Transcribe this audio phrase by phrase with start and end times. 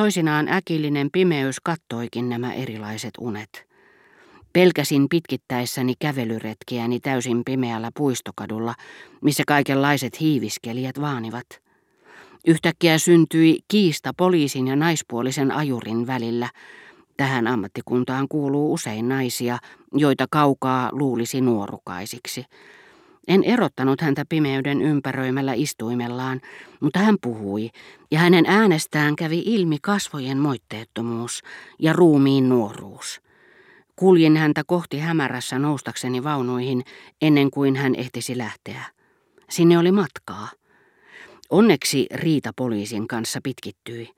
[0.00, 3.66] Toisinaan äkillinen pimeys kattoikin nämä erilaiset unet.
[4.52, 8.74] Pelkäsin pitkittäessäni kävelyretkiäni täysin pimeällä puistokadulla,
[9.20, 11.46] missä kaikenlaiset hiiviskelijät vaanivat.
[12.46, 16.48] Yhtäkkiä syntyi kiista poliisin ja naispuolisen ajurin välillä.
[17.16, 19.58] Tähän ammattikuntaan kuuluu usein naisia,
[19.92, 22.44] joita kaukaa luulisi nuorukaisiksi.
[23.28, 26.40] En erottanut häntä pimeyden ympäröimällä istuimellaan,
[26.80, 27.70] mutta hän puhui,
[28.10, 31.42] ja hänen äänestään kävi ilmi kasvojen moitteettomuus
[31.78, 33.20] ja ruumiin nuoruus.
[33.96, 36.82] Kuljin häntä kohti hämärässä noustakseni vaunuihin
[37.22, 38.84] ennen kuin hän ehtisi lähteä.
[39.50, 40.48] Sinne oli matkaa.
[41.50, 44.08] Onneksi riita poliisin kanssa pitkittyi.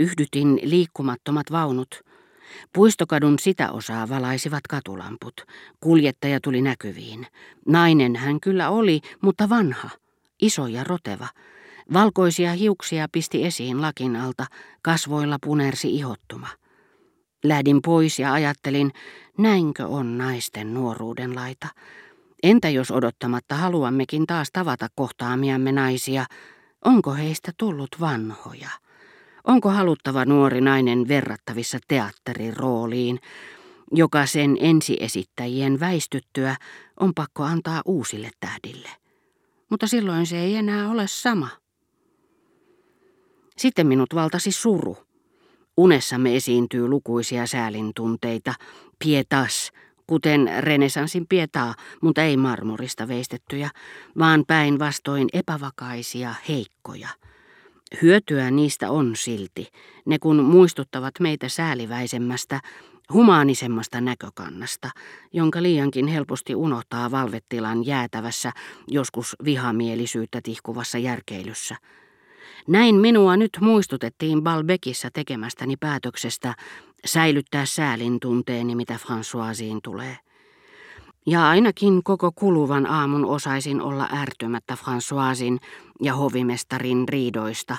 [0.00, 2.05] Yhdytin liikkumattomat vaunut.
[2.72, 5.40] Puistokadun sitä osaa valaisivat katulamput.
[5.80, 7.26] Kuljettaja tuli näkyviin.
[7.68, 9.90] Nainen hän kyllä oli, mutta vanha,
[10.42, 11.28] iso ja roteva.
[11.92, 14.46] Valkoisia hiuksia pisti esiin lakin alta,
[14.82, 16.48] kasvoilla punersi ihottuma.
[17.44, 18.92] Lähdin pois ja ajattelin,
[19.38, 21.68] näinkö on naisten nuoruuden laita.
[22.42, 26.24] Entä jos odottamatta haluammekin taas tavata kohtaamiamme naisia,
[26.84, 28.70] onko heistä tullut vanhoja?
[29.46, 33.20] Onko haluttava nuori nainen verrattavissa teatterin rooliin,
[33.92, 36.56] joka sen ensiesittäjien väistyttyä
[37.00, 38.88] on pakko antaa uusille tähdille?
[39.70, 41.48] Mutta silloin se ei enää ole sama.
[43.56, 44.98] Sitten minut valtasi suru.
[45.76, 48.54] Unessamme esiintyy lukuisia säälintunteita,
[49.04, 49.72] pietas,
[50.06, 53.70] kuten renesanssin pietaa, mutta ei marmorista veistettyjä,
[54.18, 57.08] vaan päinvastoin epävakaisia, heikkoja.
[58.02, 59.68] Hyötyä niistä on silti,
[60.06, 62.60] ne kun muistuttavat meitä sääliväisemmästä,
[63.12, 64.90] humaanisemmasta näkökannasta,
[65.32, 68.52] jonka liiankin helposti unohtaa valvettilan jäätävässä,
[68.88, 71.76] joskus vihamielisyyttä tihkuvassa järkeilyssä.
[72.68, 76.54] Näin minua nyt muistutettiin Balbekissa tekemästäni päätöksestä
[77.04, 80.18] säilyttää säälin tunteeni, mitä Françoisiin tulee.
[81.26, 85.58] Ja ainakin koko kuluvan aamun osaisin olla ärtymättä Françoisin
[86.02, 87.76] ja hovimestarin riidoista,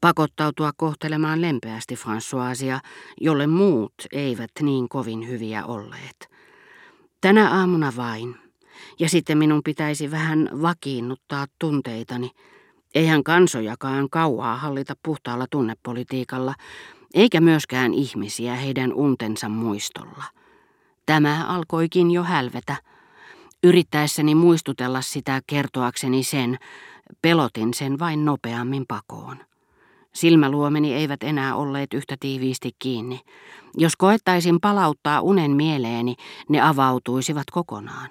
[0.00, 2.80] pakottautua kohtelemaan lempeästi Françoisia,
[3.20, 6.28] jolle muut eivät niin kovin hyviä olleet.
[7.20, 8.36] Tänä aamuna vain,
[8.98, 12.30] ja sitten minun pitäisi vähän vakiinnuttaa tunteitani,
[12.94, 16.54] Eihän kansojakaan kauaa hallita puhtaalla tunnepolitiikalla,
[17.14, 20.24] eikä myöskään ihmisiä heidän untensa muistolla.
[21.08, 22.76] Tämä alkoikin jo hälvetä.
[23.62, 26.58] Yrittäessäni muistutella sitä kertoakseni sen,
[27.22, 29.36] pelotin sen vain nopeammin pakoon.
[30.14, 33.20] Silmäluomeni eivät enää olleet yhtä tiiviisti kiinni.
[33.76, 36.14] Jos koettaisin palauttaa unen mieleeni,
[36.48, 38.10] ne avautuisivat kokonaan.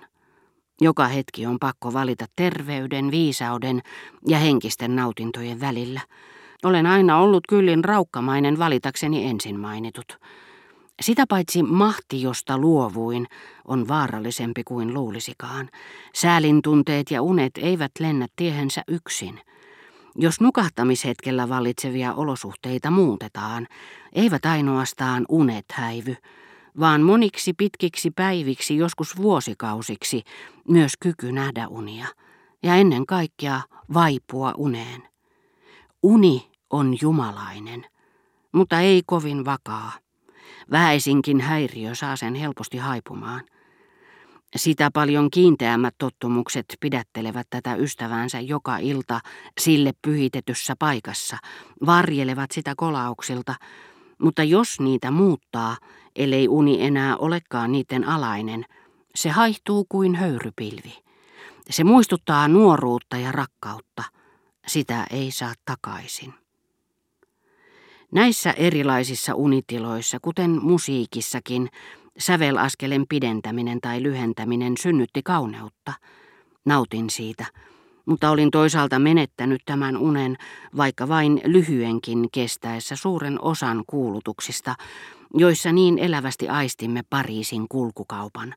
[0.82, 3.82] Joka hetki on pakko valita terveyden, viisauden
[4.28, 6.02] ja henkisten nautintojen välillä.
[6.64, 10.18] Olen aina ollut kyllin raukkamainen valitakseni ensin mainitut.
[11.02, 13.28] Sitä paitsi mahti, josta luovuin,
[13.66, 15.70] on vaarallisempi kuin luulisikaan.
[16.16, 19.40] Säälin tunteet ja unet eivät lennä tiehensä yksin.
[20.16, 23.68] Jos nukahtamishetkellä vallitsevia olosuhteita muutetaan,
[24.14, 26.16] eivät ainoastaan unet häivy,
[26.80, 30.24] vaan moniksi pitkiksi päiviksi, joskus vuosikausiksi,
[30.70, 32.08] myös kyky nähdä unia
[32.64, 33.62] ja ennen kaikkea
[33.94, 35.04] vaipua uneen.
[36.04, 37.86] Uni on jumalainen,
[38.52, 39.92] mutta ei kovin vakaa.
[40.72, 43.42] Vähäisinkin häiriö saa sen helposti haipumaan.
[44.56, 49.20] Sitä paljon kiinteämmät tottumukset pidättelevät tätä ystäväänsä joka ilta
[49.60, 51.38] sille pyhitetyssä paikassa,
[51.86, 53.56] varjelevat sitä kolauksilta,
[54.22, 55.78] mutta jos niitä muuttaa,
[56.16, 58.66] ellei uni enää olekaan niiden alainen,
[59.16, 60.94] se haihtuu kuin höyrypilvi.
[61.70, 64.04] Se muistuttaa nuoruutta ja rakkautta.
[64.68, 66.34] Sitä ei saa takaisin.
[68.12, 71.70] Näissä erilaisissa unitiloissa, kuten musiikissakin,
[72.18, 75.94] sävelaskelen pidentäminen tai lyhentäminen synnytti kauneutta.
[76.66, 77.46] Nautin siitä,
[78.06, 80.38] mutta olin toisaalta menettänyt tämän unen,
[80.78, 84.76] vaikka vain lyhyenkin kestäessä suuren osan kuulutuksista,
[85.34, 88.56] joissa niin elävästi aistimme Pariisin kulkukaupan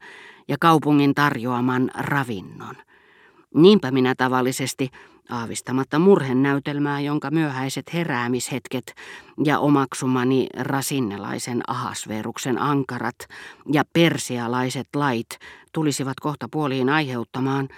[0.48, 2.74] ja kaupungin tarjoaman ravinnon.
[3.54, 4.90] Niinpä minä tavallisesti,
[5.28, 8.94] aavistamatta murhennäytelmää, jonka myöhäiset heräämishetket
[9.44, 13.16] ja omaksumani rasinnelaisen ahasveruksen ankarat
[13.72, 15.38] ja persialaiset lait
[15.72, 17.68] tulisivat kohta puoliin aiheuttamaan,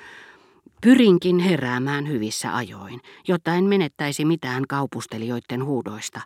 [0.81, 6.21] pyrinkin heräämään hyvissä ajoin, jotta en menettäisi mitään kaupustelijoiden huudoista.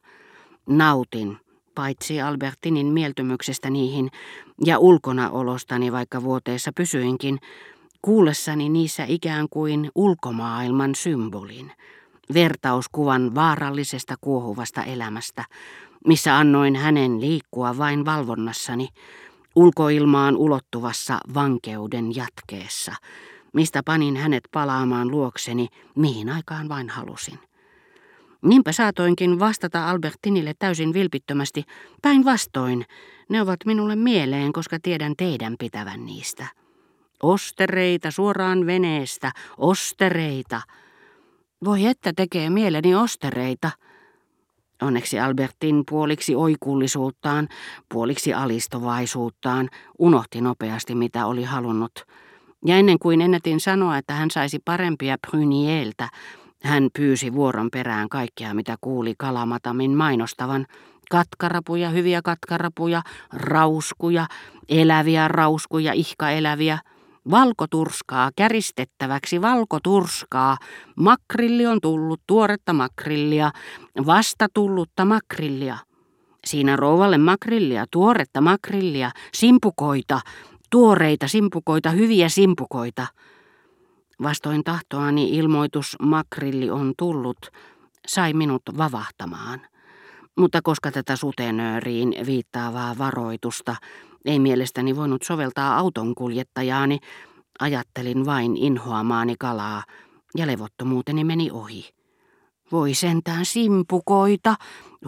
[0.67, 1.39] Nautin
[1.75, 4.11] paitsi Albertinin mieltymyksestä niihin
[4.65, 7.39] ja ulkona olostani, vaikka vuoteessa pysyinkin,
[8.06, 11.73] kuullessani niissä ikään kuin ulkomaailman symbolin,
[12.35, 15.44] vertauskuvan vaarallisesta kuohuvasta elämästä,
[16.06, 18.88] missä annoin hänen liikkua vain valvonnassani,
[19.56, 22.93] ulkoilmaan ulottuvassa vankeuden jatkeessa,
[23.53, 27.38] mistä panin hänet palaamaan luokseni, mihin aikaan vain halusin.
[28.43, 31.64] Niinpä saatoinkin vastata Albertinille täysin vilpittömästi,
[32.02, 32.85] päinvastoin,
[33.29, 36.66] ne ovat minulle mieleen, koska tiedän teidän pitävän niistä.
[37.23, 40.63] Ostereita suoraan veneestä, ostereita.
[41.65, 43.71] Voi että tekee mieleni ostereita.
[44.83, 47.49] Onneksi Albertin puoliksi oikullisuuttaan,
[47.89, 49.69] puoliksi alistovaisuuttaan,
[49.99, 52.05] unohti nopeasti mitä oli halunnut.
[52.67, 56.09] Ja ennen kuin ennätin sanoa, että hän saisi parempia Prynieltä,
[56.62, 60.67] hän pyysi vuoron perään kaikkea, mitä kuuli Kalamatamin mainostavan.
[61.11, 63.03] Katkarapuja, hyviä katkarapuja,
[63.33, 64.27] rauskuja,
[64.69, 66.79] eläviä rauskuja, ihkaeläviä.
[67.31, 70.56] Valkoturskaa, käristettäväksi valkoturskaa.
[70.96, 73.50] Makrilli on tullut, tuoretta makrillia,
[74.06, 75.78] vasta tullutta makrillia.
[76.44, 80.20] Siinä rouvalle makrillia, tuoretta makrillia, simpukoita,
[80.70, 83.06] tuoreita simpukoita, hyviä simpukoita.
[84.23, 87.38] Vastoin tahtoani ilmoitus makrilli on tullut,
[88.06, 89.61] sai minut vavahtamaan.
[90.38, 93.76] Mutta koska tätä sutenööriin viittaavaa varoitusta
[94.26, 96.99] ei mielestäni voinut soveltaa auton kuljettajaani,
[97.61, 99.82] ajattelin vain inhoamaani kalaa
[100.37, 101.90] ja levottomuuteni meni ohi.
[102.73, 104.55] Voi sentään simpukoita,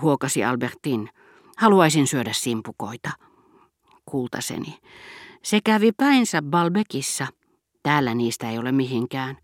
[0.03, 1.09] huokasi Albertin.
[1.57, 3.11] Haluaisin syödä simpukoita.
[4.05, 4.79] Kultaseni.
[5.43, 7.27] Se kävi päinsä Balbekissa–
[7.89, 9.37] Täällä niistä ei ole mihinkään.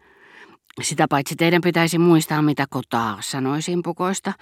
[0.82, 4.32] Sitä paitsi teidän pitäisi muistaa, mitä kotaa sanoi simpukoista,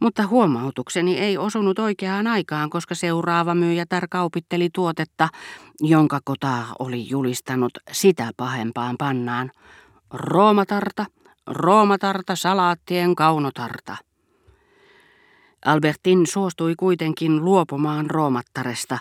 [0.00, 5.28] mutta huomautukseni ei osunut oikeaan aikaan, koska seuraava myyjätär kaupitteli tuotetta,
[5.80, 9.50] jonka kotaa oli julistanut sitä pahempaan pannaan.
[10.12, 11.06] Roomatarta,
[11.46, 13.96] roomatarta, salaattien kaunotarta.
[15.64, 18.98] Albertin suostui kuitenkin luopumaan roomattaresta,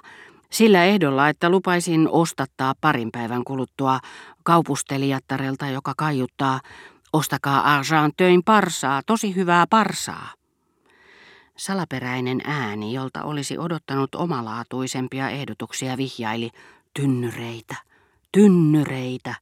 [0.52, 4.00] sillä ehdolla, että lupaisin ostattaa parin päivän kuluttua
[4.44, 6.60] kaupustelijattarelta, joka kaiuttaa,
[7.14, 10.37] ostakaa Argentöin parsaa, tosi hyvää parsaa.
[11.58, 16.50] Salaperäinen ääni, jolta olisi odottanut omalaatuisempia ehdotuksia, vihjaili
[16.94, 17.76] tynnyreitä,
[18.32, 19.36] tynnyreitä.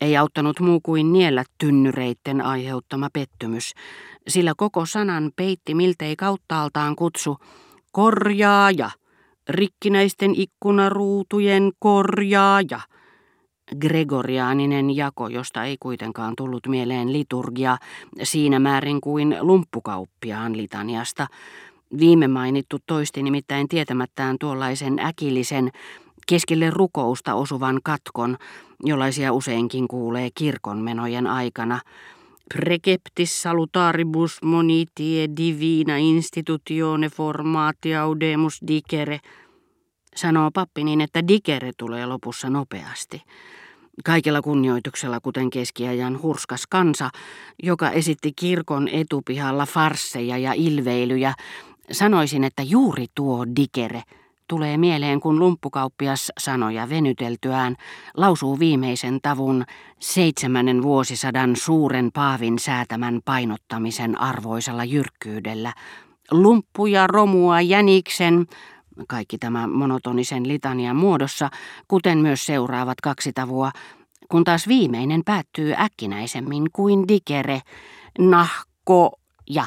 [0.00, 3.72] Ei auttanut muu kuin niellä tynnyreitten aiheuttama pettymys,
[4.28, 7.38] sillä koko sanan peitti miltei kauttaaltaan kutsu
[7.92, 8.90] korjaaja–
[9.48, 12.80] rikkinäisten ikkunaruutujen korjaaja.
[13.80, 17.78] Gregoriaaninen jako, josta ei kuitenkaan tullut mieleen liturgia
[18.22, 21.26] siinä määrin kuin lumppukauppiaan litaniasta.
[21.98, 25.70] Viime mainittu toisti nimittäin tietämättään tuollaisen äkillisen,
[26.26, 28.36] keskelle rukousta osuvan katkon,
[28.84, 31.80] jollaisia useinkin kuulee kirkonmenojen aikana–
[32.54, 39.20] Preceptis salutaribus monitie divina institutione formatia audemus dicere,
[40.16, 43.22] sanoo pappi niin, että dikere tulee lopussa nopeasti.
[44.04, 47.10] Kaikella kunnioituksella, kuten keskiajan hurskas kansa,
[47.62, 51.34] joka esitti kirkon etupihalla farsseja ja ilveilyjä,
[51.92, 54.02] sanoisin, että juuri tuo dikere–
[54.48, 57.76] tulee mieleen, kun lumppukauppias sanoja venyteltyään
[58.16, 59.64] lausuu viimeisen tavun
[59.98, 65.72] seitsemännen vuosisadan suuren paavin säätämän painottamisen arvoisella jyrkkyydellä.
[66.30, 68.46] Lumppuja, romua, jäniksen,
[69.08, 71.50] kaikki tämä monotonisen litanian muodossa,
[71.88, 73.70] kuten myös seuraavat kaksi tavua,
[74.30, 77.60] kun taas viimeinen päättyy äkkinäisemmin kuin dikere,
[78.18, 79.66] nahko ja